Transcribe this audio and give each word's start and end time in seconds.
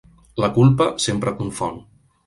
La 0.43 0.49
culpa 0.55 0.87
sempre 1.05 1.37
confon. 1.43 1.83